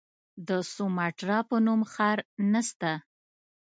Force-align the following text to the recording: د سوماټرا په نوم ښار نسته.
د 0.47 0.49
سوماټرا 0.73 1.39
په 1.49 1.55
نوم 1.65 1.81
ښار 1.93 2.17
نسته. 2.51 2.91